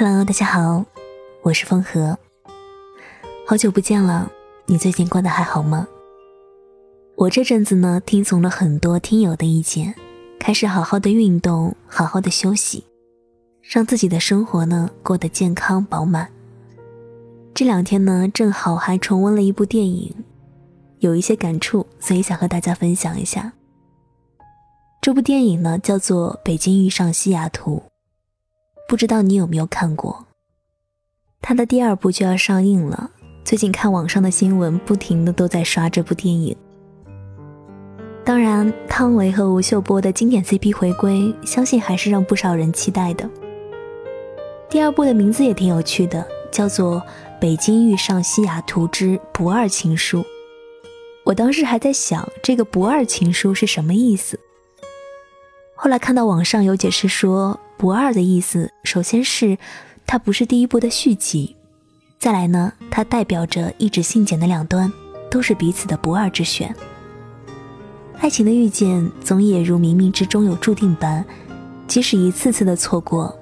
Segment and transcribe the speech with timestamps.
[0.00, 0.84] Hello，大家好，
[1.42, 2.16] 我是风和。
[3.44, 4.30] 好久不见了，
[4.66, 5.88] 你最近过得还好吗？
[7.16, 9.92] 我这阵子呢，听从了很多听友的意见，
[10.38, 12.84] 开始好好的运动，好好的休息，
[13.60, 16.30] 让自己的生活呢过得健康饱满。
[17.52, 20.14] 这两天呢，正好还重温了一部电影，
[21.00, 23.52] 有一些感触，所以想和大家分享一下。
[25.00, 27.82] 这部电影呢，叫做《北京遇上西雅图》。
[28.88, 30.24] 不知道你有没有看过？
[31.42, 33.10] 他的第二部就要上映了。
[33.44, 36.56] 最近看网上的新闻，不停的都在刷这部电影。
[38.24, 43.28] 当然，汤唯和吴秀波的经典 CP 回归，相信还是让不少人期待的。
[44.70, 46.96] 第二部的名字也挺有趣的，叫做
[47.38, 50.20] 《北京遇上西雅图之不二情书》。
[51.24, 54.40] 我当时还在想，这个“不二情书”是什么意思？
[55.74, 57.60] 后来看到网上有解释说。
[57.78, 59.56] 不二的意思，首先是
[60.04, 61.54] 它不是第一部的续集，
[62.18, 64.92] 再来呢，它代表着一纸信笺的两端
[65.30, 66.74] 都是彼此的不二之选。
[68.18, 71.24] 爱情的遇见总也如冥冥之中有注定般，
[71.86, 73.32] 即使一次次的错过，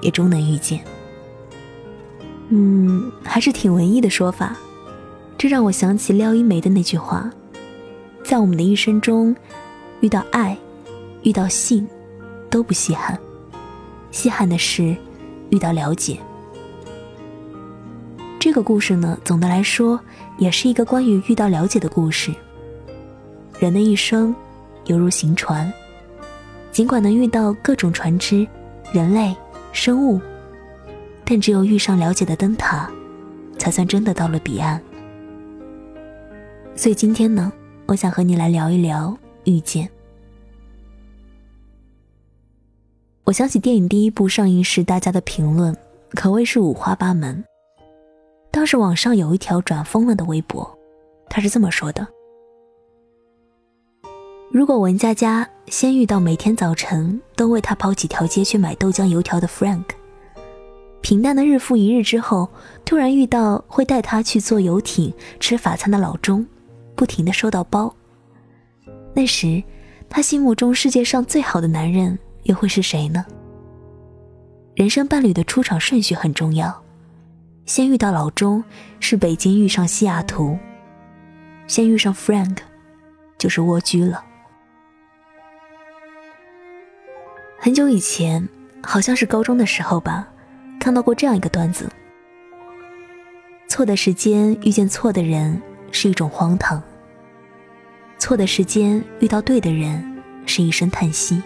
[0.00, 0.80] 也终能遇见。
[2.48, 4.56] 嗯，还是挺文艺的说法，
[5.36, 7.30] 这让我想起廖一梅的那句话：
[8.24, 9.36] 在我们的一生中，
[10.00, 10.56] 遇到爱，
[11.22, 11.86] 遇到性，
[12.48, 13.18] 都不稀罕。
[14.14, 14.96] 稀罕的是，
[15.50, 16.16] 遇到了解。
[18.38, 19.98] 这个故事呢，总的来说，
[20.38, 22.32] 也是一个关于遇到了解的故事。
[23.58, 24.32] 人的一生，
[24.86, 25.70] 犹如行船，
[26.70, 28.46] 尽管能遇到各种船只、
[28.92, 29.34] 人类、
[29.72, 30.20] 生物，
[31.24, 32.88] 但只有遇上了解的灯塔，
[33.58, 34.80] 才算真的到了彼岸。
[36.76, 37.52] 所以今天呢，
[37.86, 39.90] 我想和你来聊一聊遇见。
[43.24, 45.74] 我想起电影第一部上映时，大家的评论
[46.10, 47.42] 可谓是五花八门。
[48.50, 50.78] 当时网上有一条转疯了的微博，
[51.30, 52.06] 他是这么说的
[54.52, 59.84] ：“如果文佳佳先遇到每天早晨都为他跑几条街去买豆浆油条的 Frank，
[61.00, 62.50] 平淡的日复一日之后，
[62.84, 65.10] 突然遇到会带他去坐游艇
[65.40, 66.46] 吃法餐的老钟，
[66.94, 67.96] 不停的收到包，
[69.14, 69.62] 那时
[70.10, 73.24] 他心目中世界上最好的男人。”又会是谁呢？
[74.74, 76.82] 人生伴侣的出场顺序很重要，
[77.64, 78.62] 先遇到老钟
[79.00, 80.58] 是北京遇上西雅图，
[81.66, 82.56] 先遇上 Frank
[83.38, 84.24] 就是蜗居了。
[87.58, 88.46] 很久以前，
[88.82, 90.28] 好像是高中的时候吧，
[90.78, 91.88] 看到过这样一个段子：
[93.68, 95.62] 错的时间遇见错的人
[95.92, 96.82] 是一种荒唐，
[98.18, 101.40] 错的时间遇到对的人是一声叹息。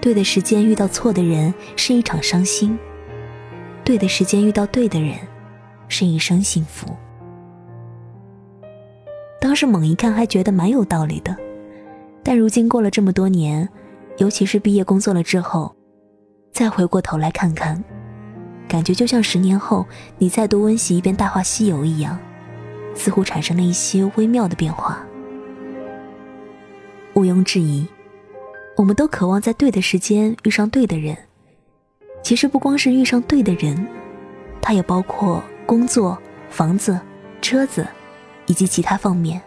[0.00, 2.78] 对的时间遇到错的人是一场伤心，
[3.82, 5.16] 对的时间遇到对的人
[5.88, 6.94] 是一生幸福。
[9.40, 11.36] 当时猛一看还觉得蛮有道理的，
[12.22, 13.68] 但如今过了这么多年，
[14.18, 15.74] 尤其是毕业工作了之后，
[16.52, 17.82] 再回过头来看看，
[18.68, 19.84] 感觉就像十年后
[20.18, 22.16] 你再度温习一遍《大话西游》一样，
[22.94, 25.04] 似乎产生了一些微妙的变化。
[27.14, 27.86] 毋庸置疑。
[28.76, 31.16] 我们都渴望在对的时间遇上对的人，
[32.22, 33.86] 其实不光是遇上对的人，
[34.60, 36.16] 它也包括工作、
[36.50, 37.00] 房子、
[37.40, 37.86] 车子，
[38.46, 39.40] 以及其他方面。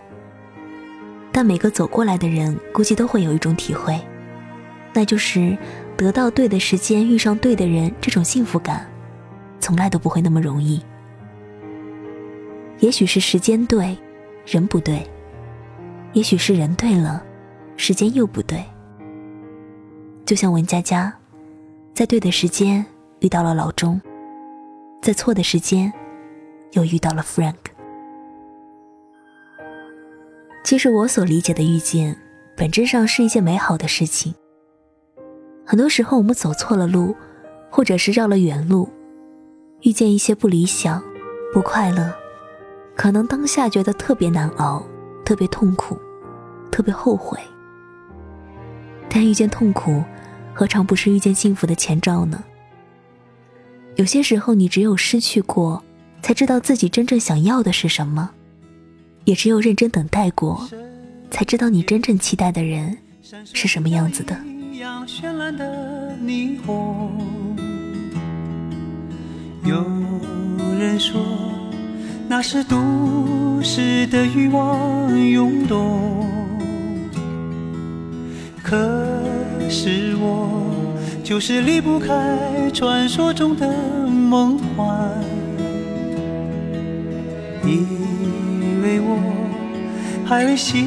[1.31, 4.01] 但每个走过来的人，估计都会有一种体会，
[4.93, 5.55] 那就是
[5.95, 8.89] 得到对的时间遇上对的人，这种幸福感，
[9.59, 10.83] 从来都不会那么容易。
[12.79, 13.95] 也许是时间对，
[14.47, 15.07] 人不对；
[16.13, 17.23] 也许是人对了，
[17.77, 18.63] 时间又不对。
[20.29, 21.11] 就像文佳佳，
[21.91, 22.85] 在对的时间
[23.21, 23.99] 遇到了老钟，
[25.01, 25.91] 在错的时间
[26.73, 27.55] 又遇到了 Frank。
[30.63, 32.15] 其实我所理解的遇见，
[32.55, 34.35] 本质上是一件美好的事情。
[35.65, 37.15] 很多时候我们走错了路，
[37.71, 38.87] 或者是绕了远路，
[39.81, 41.03] 遇见一些不理想、
[41.51, 42.13] 不快乐，
[42.95, 44.85] 可能当下觉得特别难熬、
[45.25, 45.97] 特别痛苦、
[46.71, 47.39] 特别后悔。
[49.09, 50.03] 但遇见痛苦。
[50.53, 52.43] 何尝不是遇见幸福的前兆呢？
[53.95, 55.81] 有些时候，你只有失去过，
[56.21, 58.29] 才知道自己真正想要的是什么；
[59.23, 60.69] 也只有认真等待过，
[61.31, 62.97] 才知道你真正期待的人
[63.45, 64.37] 是什么样子的。
[69.63, 69.85] 有
[70.77, 71.21] 人说，
[72.27, 76.38] 那是都市的欲望涌动，
[78.69, 78.77] 可
[79.69, 80.69] 是我。
[81.29, 83.71] 就是离不开传说中的
[84.07, 84.97] 梦幻。
[87.63, 89.19] 因为我
[90.25, 90.83] 还未习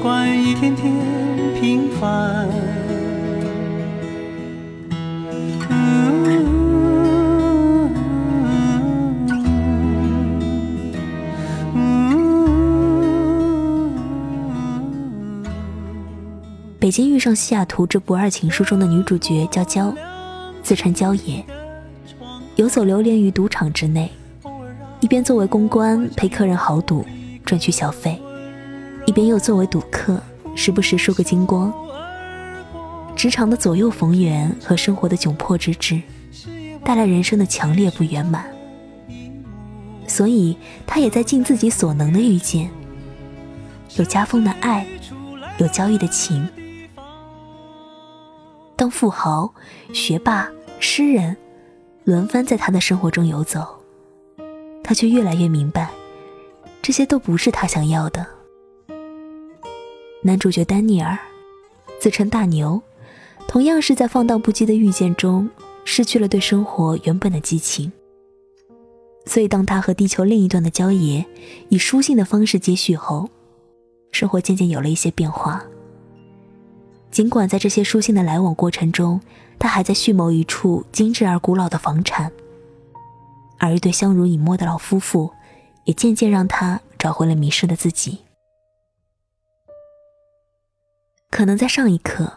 [0.00, 0.94] 惯一天天
[1.60, 2.46] 平凡。
[16.88, 19.94] 《北京遇上西雅图》这部爱情书中的女主角娇娇，
[20.62, 21.44] 自称娇爷，
[22.56, 24.10] 游走流连于赌场之内，
[25.00, 27.04] 一边作为公关陪客人豪赌
[27.44, 28.18] 赚取小费，
[29.04, 30.18] 一边又作为赌客
[30.56, 31.70] 时不时输个精光。
[33.14, 36.00] 职场的左右逢源和生活的窘迫之至，
[36.82, 38.46] 带来人生的强烈不圆满。
[40.06, 40.56] 所以，
[40.86, 42.70] 她也在尽自己所能的遇见，
[43.98, 44.86] 有家风的爱，
[45.58, 46.48] 有交易的情。
[48.78, 49.52] 当富豪、
[49.92, 50.48] 学霸、
[50.78, 51.36] 诗人
[52.04, 53.66] 轮番在他的生活中游走，
[54.84, 55.90] 他却越来越明白，
[56.80, 58.24] 这些都不是他想要的。
[60.22, 61.18] 男主角丹尼尔
[61.98, 62.80] 自称大牛，
[63.48, 65.50] 同样是在放荡不羁的遇见中
[65.84, 67.90] 失去了对生活原本的激情。
[69.26, 71.26] 所以，当他和地球另一端的焦爷
[71.68, 73.28] 以书信的方式接续后，
[74.12, 75.64] 生活渐渐有了一些变化。
[77.10, 79.20] 尽管在这些书信的来往过程中，
[79.58, 82.30] 他还在蓄谋一处精致而古老的房产，
[83.58, 85.32] 而一对相濡以沫的老夫妇，
[85.84, 88.18] 也渐渐让他找回了迷失的自己。
[91.30, 92.30] 可能在上一刻，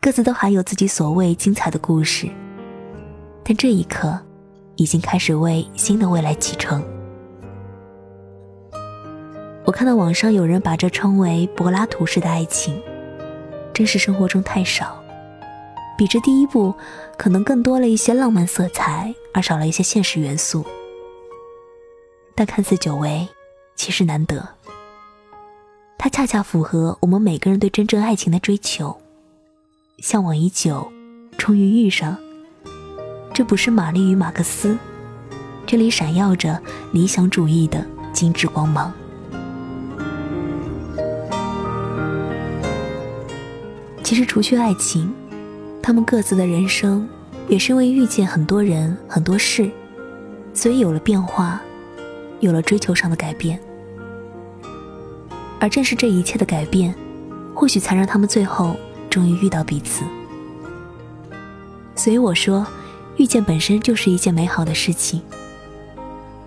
[0.00, 2.28] 各自都还有自己所谓精彩的故事，
[3.44, 4.18] 但这一刻，
[4.76, 6.82] 已经开始为新的未来启程。
[9.66, 12.82] 我看到网上有人把这称为柏拉图式的爱情。
[13.80, 15.02] 真实生活中太少，
[15.96, 16.74] 比之第一部，
[17.16, 20.66] 可能更多了一些浪漫色彩，而少了一些现实元素。
[22.34, 23.26] 但看似久违，
[23.76, 24.46] 其实难得。
[25.96, 29.00] 它恰恰符合我们每个人对真正爱情的追求，
[29.96, 30.92] 向往已久，
[31.38, 32.18] 终于遇上。
[33.32, 34.76] 这不是玛丽与马克思，
[35.66, 36.60] 这里闪耀着
[36.92, 37.82] 理想主义的
[38.12, 38.92] 精致光芒。
[44.10, 45.08] 其实，除去爱情，
[45.80, 47.08] 他们各自的人生
[47.46, 49.70] 也是因为遇见很多人、很多事，
[50.52, 51.62] 所以有了变化，
[52.40, 53.56] 有了追求上的改变。
[55.60, 56.92] 而正是这一切的改变，
[57.54, 58.74] 或许才让他们最后
[59.08, 60.04] 终于遇到彼此。
[61.94, 62.66] 所以我说，
[63.16, 65.22] 遇见本身就是一件美好的事情。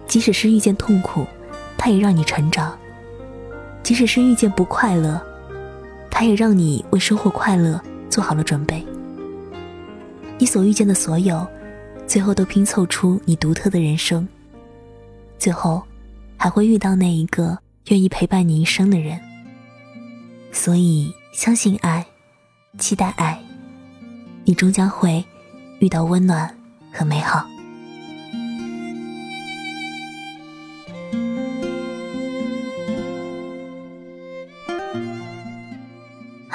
[0.05, 1.25] 即使是遇见痛苦，
[1.77, 2.73] 它也让你成长；
[3.81, 5.21] 即使是遇见不快乐。
[6.23, 7.77] 它也让你为生活快乐
[8.09, 8.81] 做好了准备。
[10.37, 11.45] 你所遇见的所有，
[12.07, 14.25] 最后都拼凑出你独特的人生。
[15.37, 15.83] 最后，
[16.37, 17.59] 还会遇到那一个
[17.89, 19.19] 愿意陪伴你一生的人。
[20.53, 22.05] 所以，相信爱，
[22.77, 23.37] 期待爱，
[24.45, 25.25] 你终将会
[25.79, 26.57] 遇到温暖
[26.93, 27.45] 和美好。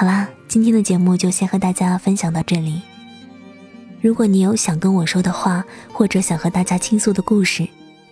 [0.00, 2.80] 好啦，今天的节目就先和大家分享到这里。
[4.00, 7.66] 如果你有想跟我说的话，或者想和大家倾诉的故事，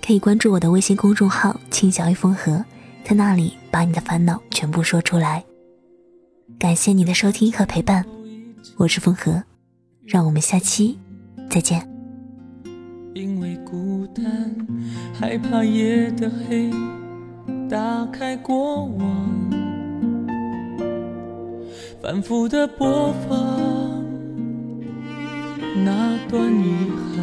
[0.04, 2.64] 可以关注我的微信公众号“青小一风和”，
[3.06, 5.44] 在那里把你的烦恼全部说出来。
[6.58, 8.04] 感谢你的收听和陪伴，
[8.78, 9.40] 我是风和，
[10.04, 10.98] 让我们下期
[11.48, 11.88] 再见。
[13.14, 14.24] 因为孤单，
[15.14, 16.68] 害怕夜的黑，
[17.70, 19.65] 打开过往。
[22.06, 23.36] 反复的播放
[25.84, 26.72] 那段遗
[27.10, 27.18] 憾，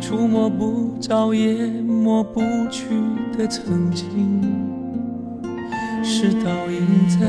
[0.00, 2.84] 触摸不着也抹不去
[3.36, 4.40] 的曾经，
[6.04, 7.26] 是倒映在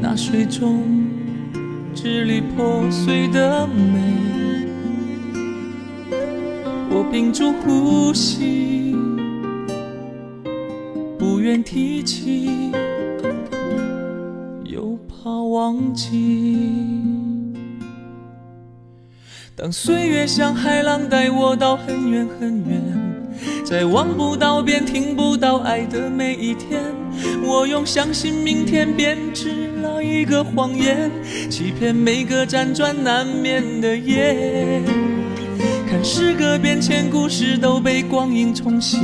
[0.00, 0.80] 那水中
[1.94, 4.00] 支离破碎的美。
[6.88, 8.96] 我屏住呼吸。
[11.48, 12.70] 不愿提起，
[14.64, 16.58] 又怕忘记。
[19.56, 22.82] 当岁月像海浪带我到很远很远，
[23.64, 26.82] 在望不到边、听不到爱的每一天，
[27.42, 31.10] 我用相信明天编织了一个谎言，
[31.48, 34.82] 欺骗每个辗转难眠的夜。
[35.88, 38.98] 看时隔变迁，故事都被光阴重写。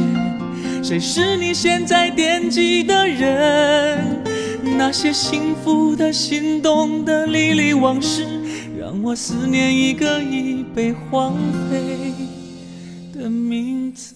[0.84, 4.22] 谁是你现在惦记的人？
[4.76, 8.26] 那些幸福的、心动的、历历往事，
[8.78, 11.38] 让我思念一个已被荒
[11.70, 12.12] 废
[13.14, 14.14] 的名字。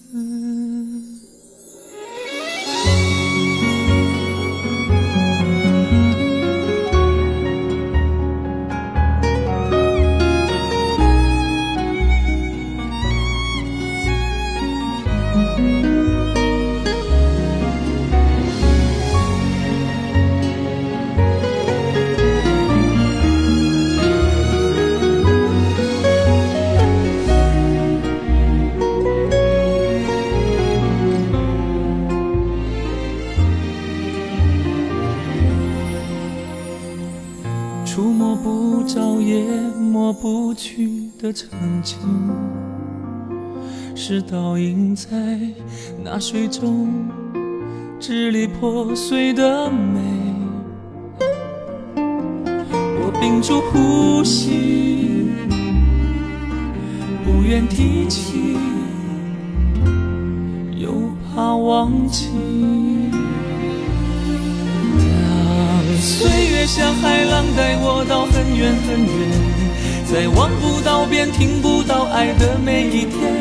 [41.39, 41.97] 曾经，
[43.95, 45.07] 是倒映在
[46.03, 46.89] 那水中
[47.97, 50.01] 支离破碎的美。
[51.95, 55.29] 我屏住呼吸，
[57.23, 58.57] 不愿提起，
[60.75, 60.91] 又
[61.33, 62.27] 怕忘记。
[64.99, 69.28] 当岁月像海浪带我到很远很远，
[70.11, 73.31] 在望不到边、听不到爱的每一天，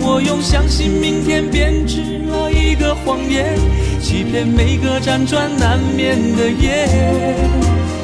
[0.00, 3.56] 我用相信明天编织了一个谎言，
[4.02, 6.88] 欺骗每个辗转难眠的夜。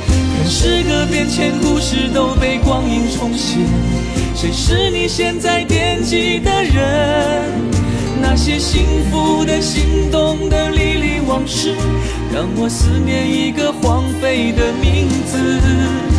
[0.06, 3.58] 看时隔变迁，故事都被光阴重现，
[4.36, 7.50] 谁是你现在惦记的人？
[8.22, 11.74] 那些幸福的、心动的、历历往事，
[12.32, 16.13] 让我思念一个荒废的名字。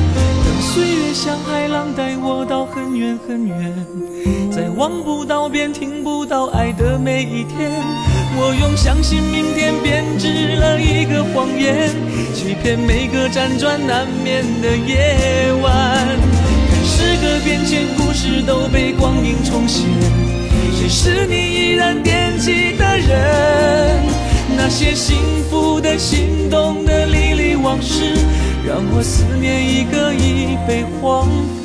[0.62, 3.86] 岁月像海浪带我到很远很远，
[4.52, 7.72] 在望不到边、听不到爱的每一天，
[8.38, 11.90] 我用相信明天编织了一个谎言，
[12.34, 15.72] 欺骗每个辗转难眠的夜晚。
[16.70, 19.88] 看时隔变迁，故事都被光阴重现。
[20.74, 24.15] 谁是你依然惦记的人？
[24.68, 25.16] 那些幸
[25.48, 28.16] 福的、心动的、历历往事，
[28.66, 31.30] 让我思念一个已被荒